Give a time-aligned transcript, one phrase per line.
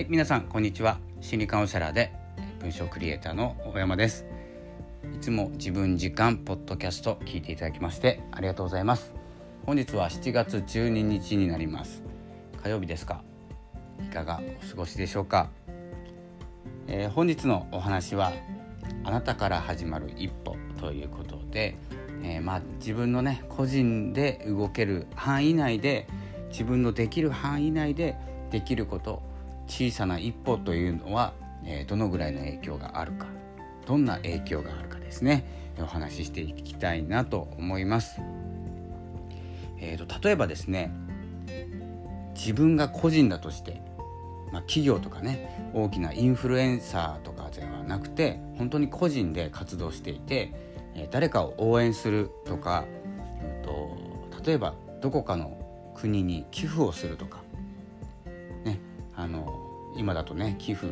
[0.00, 0.98] はい皆さんこんにちは。
[1.20, 2.10] 心理カウンセラーで
[2.58, 4.24] 文章クリエイターの大山です。
[5.14, 9.12] いつも自分時間ポッドキャスト聞いていただきましてありがとうございます。
[9.66, 12.02] 本日は7月12日になります。
[12.62, 13.22] 火曜日ですか？
[14.02, 15.50] いかがお過ごしでしょうか、
[16.86, 18.32] えー、本日のお話は
[19.04, 21.76] あなたから始まる一歩ということで、
[22.22, 26.06] えー、まあ自分のね個人で動ける範囲内で
[26.48, 28.16] 自分のできる範囲内で
[28.50, 29.28] できること
[29.70, 31.32] 小さな一歩というのは、
[31.64, 33.28] えー、どのぐらいの影響があるか
[33.86, 38.20] どんな影響があるかですねお話ししていきたいなと思います。
[39.78, 40.92] えーと、例えばですね
[42.34, 43.80] 自分が個人だとして、
[44.52, 50.52] まあ、企業とかね大きなインフルエンサーとかではなくて本当に個人で活動していて、
[50.94, 52.84] えー、誰かを応援するとか、
[53.42, 54.10] うんと
[54.44, 55.56] 例えばどこかの
[55.94, 57.42] 国に寄付をするとか、
[59.96, 60.88] 今だとね寄付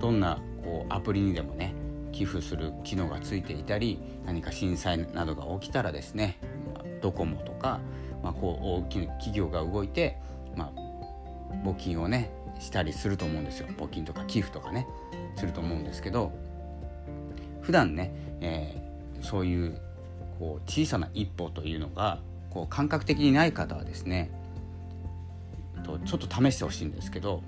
[0.00, 1.74] どんなこうアプリにでもね
[2.12, 6.38] 寄付する機能がついていたり何か震災などが起きたらですね
[6.74, 7.80] まドコモとか、
[8.22, 10.18] まあ、こう大きな企業が動いて、
[10.56, 10.80] まあ、
[11.64, 13.68] 募金をねしたりすると思うんですよ。
[13.76, 14.86] 募金とか寄付とかね
[15.36, 16.32] すると思うんですけど
[17.60, 19.80] 普段ね、えー、そういう
[20.38, 22.18] こう小さな一歩というのが
[22.50, 24.30] こう感覚的にない方はですね
[26.04, 27.42] ちょっと試してほしいんですけど、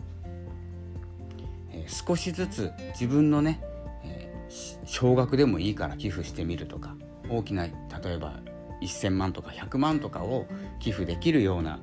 [1.81, 3.61] えー、少しずつ自分のね、
[4.05, 6.97] えー、少額でもいいから寄付してみるとか
[7.29, 7.73] 大きな例
[8.07, 8.41] えば
[8.83, 10.47] 1,000万とか100万とかを
[10.79, 11.81] 寄付できるような、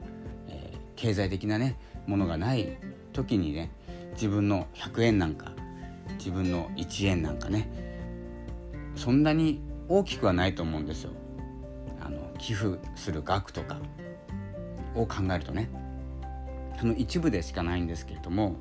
[0.48, 2.78] えー、経済的なねものがない
[3.14, 3.72] 時にね
[4.14, 5.52] 自分の100円なんか
[6.18, 7.70] 自分の1円なんかね
[8.96, 11.12] そんなに大きくはないと思うんですよ。
[12.02, 13.80] あの寄付する額とか
[14.96, 15.70] を考えるとね
[16.80, 18.56] その一部でしかないんですけれども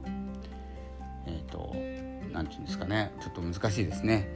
[1.26, 1.74] えっ、ー、と
[2.32, 4.28] 何て言うんですかねちょっと難しいですね、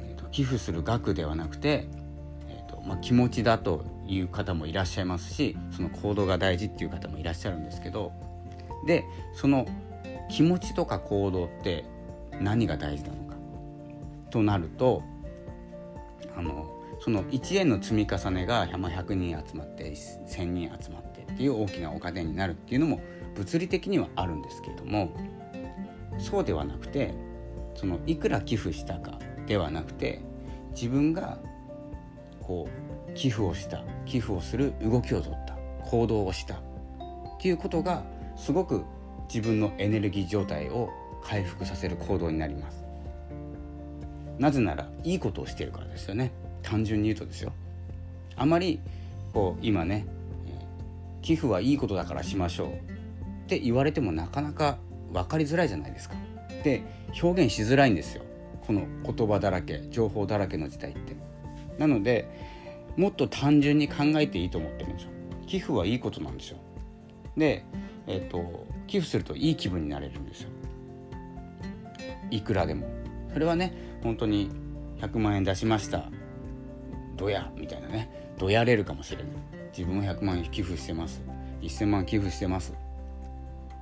[0.00, 1.86] えーと、寄付する額ではなくて、
[2.48, 8.12] えーとまあ、気持ちだという方もいらっしゃいますしその行動が大事っていう方もいらっしゃるんですけど
[8.86, 9.04] で
[9.34, 9.66] その
[10.30, 11.84] 気持ちとか行動って
[12.40, 13.36] 何が大事なのか
[14.30, 15.02] となると
[16.36, 23.00] あのその1円の積み重ねが100人集まって1,000人集まってっていう大きなお金になるっていうのも
[23.34, 25.12] 物理的にはあるんですけれども
[26.18, 27.14] そうではなくて
[27.74, 30.20] そのいくら寄付したかではなくて
[30.72, 31.38] 自分が
[32.42, 35.56] こう寄付をした寄付をする動きをとった
[35.88, 36.60] 行動をしたっ
[37.40, 38.04] ていうことが
[38.36, 38.84] すごく
[39.32, 40.90] 自分のエネルギー状態を
[41.22, 42.84] 回復させる行動になります。
[44.38, 46.32] なぜならいいことをしているからですよね。
[46.62, 47.52] 単純に言うとですよ。
[48.36, 48.80] あまり
[49.32, 50.06] こう今ね
[51.22, 52.72] 寄付はいいことだからしましょうっ
[53.48, 54.78] て言われてもなかなか
[55.12, 56.16] 分かりづらいじゃないですか。
[56.62, 56.82] で
[57.22, 58.24] 表現しづらいんですよ
[58.66, 61.16] この言葉だらけ情報だらけの時代って。
[61.78, 62.28] なので
[62.96, 65.10] もっと単純に考えていいと思ってるんですよ。
[65.46, 66.58] 寄付はいいことなんですよ。
[67.36, 67.64] で、
[68.06, 70.50] えーと、寄付するといい気分になれるんですよ。
[72.30, 72.98] いくらでも。
[73.32, 74.50] それはね本当に
[75.00, 76.10] 100万円出しました
[77.16, 79.26] どやみたいなねどやれるかもしれない
[79.76, 81.22] 自分は100万円寄付してます
[81.62, 82.74] 1000万寄付してます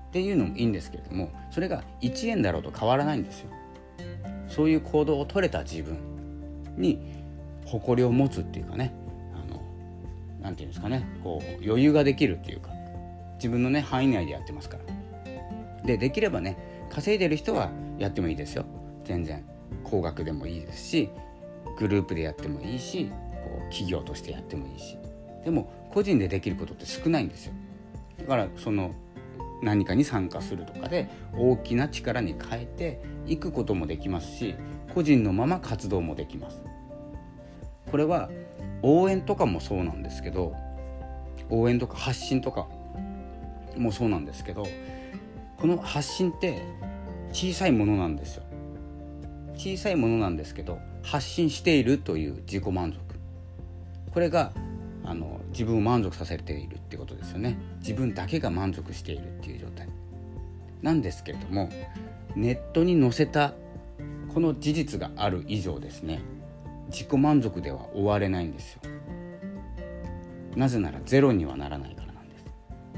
[0.08, 3.50] っていうのもいいんですけれどもそれが1円だろうと変わらないんですよ。
[4.48, 5.98] そういう行動を取れた自分
[6.76, 6.98] に
[7.66, 8.94] 誇りを持つっていうかね
[9.34, 9.60] あの
[10.40, 12.70] なて言うんですかねこう余裕ができるっていうか
[13.34, 14.84] 自分のね範囲内でやってますから。
[15.84, 16.56] でできればね
[16.90, 18.64] 稼いでる人はやってもいいですよ。
[19.04, 19.44] 全然。
[19.84, 21.10] 高額でもいいですし
[21.78, 23.06] グループでやってもいいし
[23.44, 24.96] こう企業としてやってもいいし。
[25.44, 27.52] でも個人でできることって少ないんですよ。
[28.18, 28.92] だからその
[29.62, 34.54] 何かに参加するとかで大きな力に変えていくこともできますし
[34.94, 36.62] 個人のまま活動もできます。
[37.90, 38.30] これは
[38.82, 40.54] 応援とかもそうなんですけど
[41.48, 42.68] 応援とか発信とか
[43.76, 44.66] もそうなんですけど
[45.56, 46.62] この発信って
[47.32, 48.42] 小さいものなんですよ。
[49.54, 52.98] 小さいものなんですけど発信しているという自己満足。
[54.10, 54.52] これが
[55.06, 57.56] あの自分を満足させているってことですよね。
[57.78, 59.88] 自分だけが満足しているっていう状態。
[60.82, 61.70] なんですけれども
[62.34, 63.54] ネットに載せた
[64.34, 66.20] この事実がある以上ですね
[66.88, 68.80] 自己満足では終われないんですよ。
[70.54, 72.44] なぜならゼロにはならないからなんです。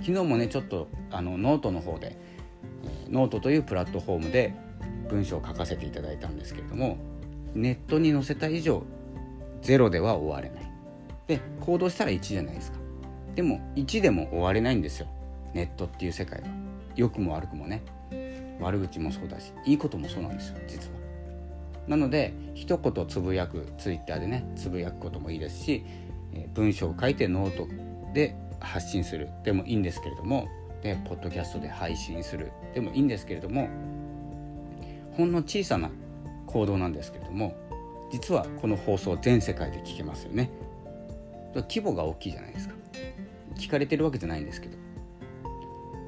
[0.07, 2.17] 昨日もねちょっとあのノートの方で、
[2.85, 4.55] え、ノートというプラットフォームで
[5.09, 6.99] 文章を書かせていただいたんですけれども
[7.55, 8.85] ネットに載せた以上
[9.63, 10.71] ゼロでは終われない。
[11.29, 12.79] で行動したら1じゃないですか。
[13.35, 15.07] でも1でも終われないんですよ。
[15.55, 16.49] ネットっていう世界は。
[16.97, 17.83] 良くも悪くもね。
[18.61, 20.99] 悪口もそうだしいいこともそうなんですよ実は。
[21.87, 25.85] なので一言つぶやくツイッターでねつぶやくこともいいですし
[26.55, 27.69] 文章を書いてノート
[28.13, 29.29] で発信する。
[29.45, 30.49] でもいいんですけれども
[30.83, 32.51] でポッドキャストで配信する。
[32.75, 33.69] でもいいんですけれども
[35.13, 35.91] ほんの小さな
[36.47, 37.55] 行動なんですけれども
[38.11, 40.51] 実はこの放送全世界で聞けますよね。
[41.55, 42.75] 規模が大きいじゃないですか。
[43.56, 44.77] 聞かれてるわけじゃないんですけど。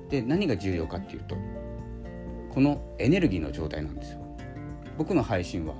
[0.09, 1.37] で何が重要かっていうと
[2.53, 4.19] このエネルギーの状態なんですよ。
[4.99, 5.75] 僕の配信は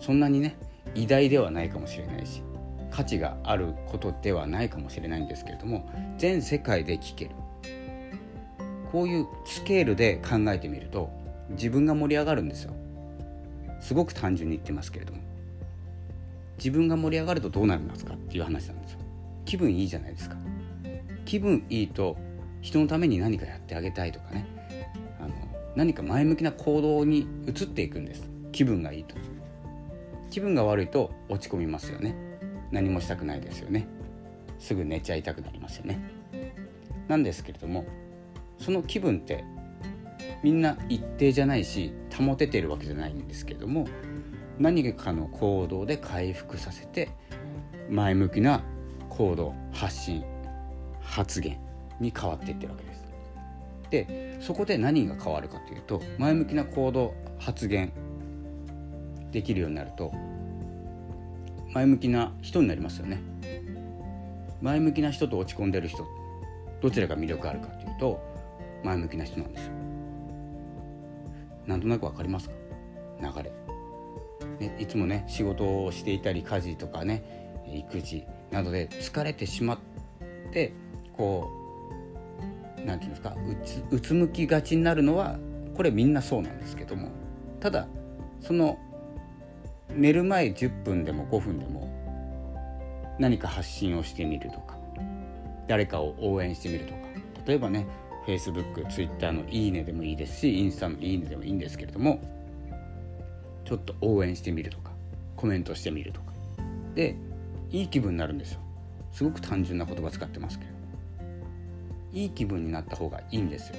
[0.00, 0.56] そんなにね
[0.94, 2.42] 偉大ではないかもしれないし
[2.90, 7.32] 価値があることではないかもしれないんですけれども全世界で聞ける。
[8.90, 11.10] こういうスケールで考えてみると
[11.50, 12.74] 自分が盛り上がるんですよ。
[13.80, 15.20] すごく単純に言ってますけれども。
[16.62, 19.00] 自分が盛り上がるとどうなりますかっていう話なんですよ。
[19.44, 20.36] 気分いいじゃないですか。
[21.24, 22.16] 気分いいと
[22.60, 24.46] 人のために何かやってあげたいとかね。
[25.18, 25.34] あの
[25.74, 28.30] 何か前向きな行動に移っていくんです。
[28.52, 29.16] 気分がいいと。
[30.30, 32.14] 気分が悪いと落ち込みますよね。
[32.70, 33.88] 何もしたくないですよね。
[34.60, 36.00] すぐ寝ちゃいたくなりますよね。
[37.08, 37.84] なんですけれども
[38.58, 39.44] その気分って
[40.44, 43.88] みんな一定じゃないし保ててるわけじゃないんですけれども
[44.58, 47.10] 何かの行動で回復させて
[47.90, 48.62] 前向きな
[49.08, 50.24] 行動発信
[51.00, 51.58] 発言
[52.00, 53.02] に変わっていってるわけです。
[53.90, 57.92] でそこで何が変わるかというと前向きな行動発言
[59.30, 60.12] できるようになると
[61.74, 63.20] 前向きな人になりますよね。
[64.60, 66.06] 前向きな人と落ち込んでる人
[66.80, 68.20] どちらが魅力あるかというと
[68.84, 69.72] 前向きな人なんですよ。
[71.66, 72.54] なんとなくわかりますか？
[73.20, 73.52] 流れ。
[74.62, 79.78] ね、いつもね仕事をしていたり家事とかね育児などで疲れてしまっ
[80.52, 80.72] て
[81.16, 81.50] こ
[82.78, 83.36] う何て言うんですか
[83.90, 85.38] うつむきがちになるのは
[85.76, 87.08] これみんなそうなんですけども
[87.60, 87.88] ただ
[88.40, 88.78] その
[89.94, 91.90] 寝る前10分でも5分でも
[93.18, 94.76] 何か発信をしてみるとか
[95.68, 96.98] 誰かを応援してみるとか
[97.46, 97.86] 例えばね
[98.26, 102.20] Facebook、Twitter のいいねでもいいですしインスタのいいねでもいいんですけれども
[103.64, 104.92] ちょっと応援してみるとか
[105.36, 106.32] コメントしてみるとか。
[106.94, 107.16] で
[107.70, 108.60] いい気分になるんですよ。
[109.12, 110.72] すごく単純な言葉使ってますけど。
[112.12, 113.76] いい気分になった方がいいんですよ。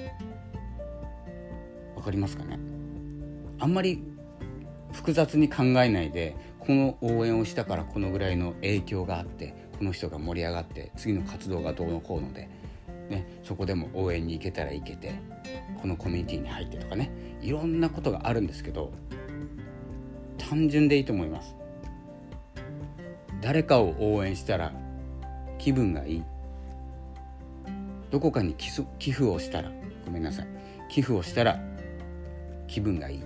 [1.94, 2.58] わかりますかね？
[3.60, 4.02] あんまり
[4.92, 12.48] 複雑に考えないでこの応援をしたからこのぐらいの影響があってこの人が盛り上がって次の活動がどうのこうので、
[13.08, 15.14] ね、そこでも応援に行けたら行けて
[15.80, 17.10] このコミュニティに入ってとかね。
[17.40, 18.92] いろんなことがあるんですけど
[20.48, 21.56] 単純でいいと思います。
[23.40, 24.72] 誰かを応援したら
[25.58, 26.24] 気分がいい。
[28.10, 28.70] どこかに寄
[29.10, 29.72] 付をしたら
[30.04, 30.46] ごめんなさい。
[30.88, 31.58] 寄付をしたら
[32.66, 33.22] 気分がいい。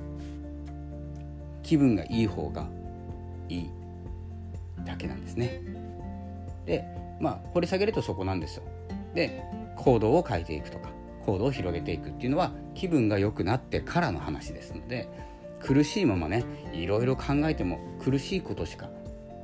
[1.63, 2.67] 気分がいい方が
[3.49, 3.71] いい。
[4.85, 5.61] だけなんですね。
[6.67, 6.85] で
[7.21, 8.63] まあ掘り下げるとそこなんですよ。
[9.15, 9.43] で
[9.77, 10.91] 行動を変えていくとか
[11.27, 15.09] 行動を広げていくっていうのは気分が良くなってからの話ですので
[15.61, 18.89] 苦しいままねいろいろ考えても苦しいことしか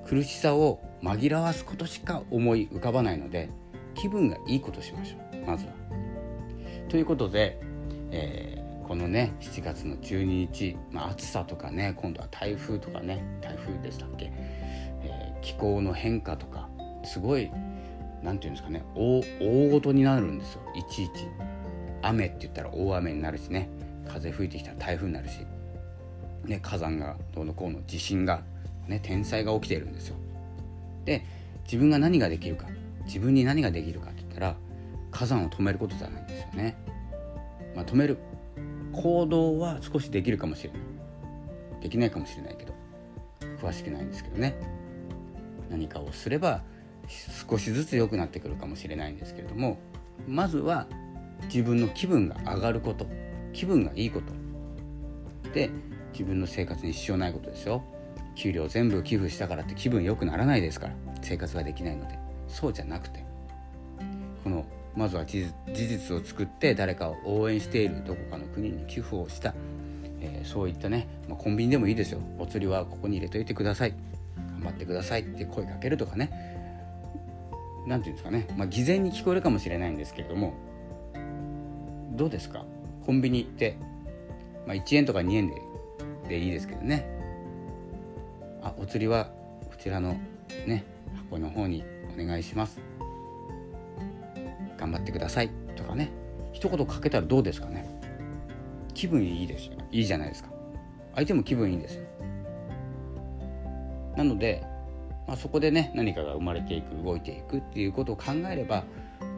[0.06, 3.48] 苦しさを紛らわすことしか思い浮かばないので
[3.94, 5.72] 気分がいいことしましょうまずは。
[6.88, 7.58] ということで、
[8.10, 14.32] えー、このね7月の12日、まあ、暑さとかね今度は台風とかね台風でしたっけ、
[15.02, 16.68] えー、気候の変化とか
[17.04, 17.50] すごい
[18.22, 21.28] 何て言うんですかね大大ごとになるんですよいちいち。
[22.02, 23.68] 雨って言ったら大雨になるしね
[24.06, 25.46] 風吹いてきたら台風になるし
[26.44, 28.42] ね、火山がどうのこうの地震が、
[28.86, 30.16] ね、天災が起きているんですよ。
[31.04, 31.24] で
[31.64, 32.66] 自分が何ができるか
[33.06, 34.56] 自分に何ができるかって言ったら
[35.10, 36.76] 火山を止めることじゃないんですよね。
[37.74, 38.18] まあ、止める
[38.92, 40.80] 行動は少しできるかもしれない
[41.82, 42.72] できないかもしれないけど
[43.60, 44.56] 詳しくないんですけどね
[45.70, 46.62] 何かをすれば
[47.50, 49.78] 少しずつ良くなってくるかもしれないんですけれども
[50.26, 50.86] まずは
[51.52, 53.06] 自分の気分が上がること
[53.52, 55.70] 気分がいいことで
[56.14, 57.82] 自分の生活に支障ないことですよ
[58.34, 60.94] 給料全部寄付したからって気分良くならないですから。
[61.22, 62.18] 生活ができないので。
[62.48, 63.24] そうじゃなくて。
[64.42, 64.64] この
[64.96, 69.54] まずは事実を作って誰かを応援しているどこかの国に寄付をした、
[70.20, 72.20] えー、そういったね、まあ、コンビニでもいいですよ。
[72.38, 73.94] お釣りはここに入れといてください。
[74.36, 75.22] 頑張ってください。
[75.22, 76.30] って声かけるとかね。
[77.86, 80.54] 何て言うんですかね、まあ、偽善に聞こえるかもしれないんですけれども。
[82.12, 82.64] どうですか？
[83.06, 83.76] コンビニ行って、
[84.66, 85.54] まあ、1円とか2円で
[86.28, 87.06] でいいですけどね。
[88.62, 89.30] あお釣りは
[89.68, 90.16] こちらの
[90.66, 90.84] ね
[91.30, 92.80] 箱の方にお願いします。
[94.76, 95.50] 頑張ってください。
[95.76, 96.10] とかね。
[96.52, 97.88] 一言かけたらどうですかね。
[98.94, 99.72] 気分いいですよ。
[99.90, 100.50] いいじゃないですか。
[101.14, 102.04] 相手も気分いいんですよ。
[104.16, 104.62] なので、
[105.26, 108.84] まあ、そこでね何かが生まれていく動いていくっていうことを考えれば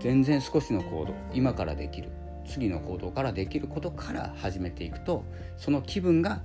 [0.01, 2.11] 全然少しの行動今からできる
[2.47, 5.25] 次の行動からできることから始めていくと
[5.57, 6.41] その気分が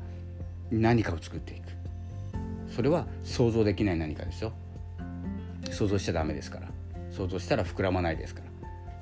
[0.72, 1.63] 何かを作っていく。
[2.74, 4.54] それは想像できない何かですよ。
[5.70, 6.70] 想像しちゃダメですから。
[7.12, 8.48] 想像したら膨らまないですから。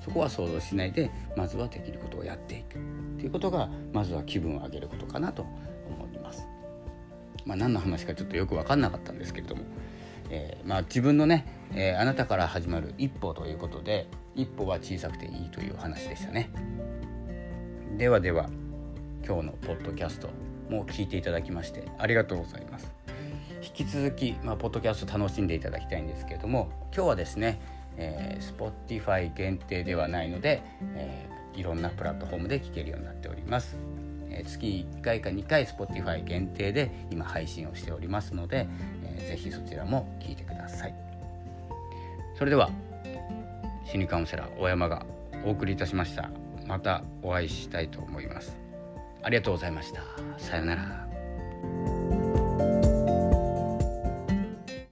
[0.04, 2.78] そこは想像しないでまずはできることをやっていく。
[2.78, 2.80] っ
[3.18, 6.48] ていうことがまずは気分を上げることかなと思います。
[7.46, 9.64] まあ、何の話かちょっとよく分かんなかったんですけれども、
[10.30, 16.50] えー、まあ、自分のね、えー、あなたから始まる一歩ということで一歩は小さくていいという話でしたね。
[17.98, 18.50] ではでは
[19.26, 20.30] 今日のポッドキャスト
[20.70, 22.92] も聞いていただきましてありがとうございます。
[23.62, 27.60] 引き続き、まあ、ポッドキャスト楽しんでいただきたいんですけれども今日はですね、
[27.98, 28.74] えー、
[29.04, 30.62] Spotify 限定ではないので、
[30.96, 33.78] えー、いろんなプラットフォームで聞けるようになっております。
[34.30, 38.68] えー、月1回か2回 Spotify 限定で今配信をしておりますので、
[39.04, 40.96] えー、ぜひそちらも聞いてください。
[42.38, 42.70] それでは
[43.86, 45.06] 心理カウンセラー大山が
[45.46, 46.30] お送りいたしました。
[46.66, 48.69] またお会いしたいと思います。
[49.22, 50.02] ありがとうございました。
[50.38, 51.99] さようなら。